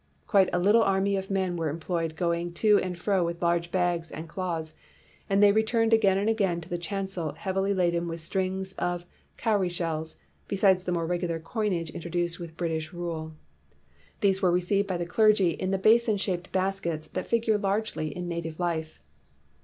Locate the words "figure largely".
17.27-18.07